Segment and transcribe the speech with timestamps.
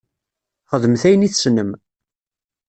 [0.69, 1.71] Xedmet ayen i tessnem.